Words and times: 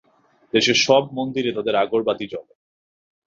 দেশের 0.53 0.77
সব 0.77 1.03
মন্দিরে 1.13 1.51
তাদের 1.57 1.75
আগরবাতি 1.75 2.25
জ্বলে। 2.31 2.53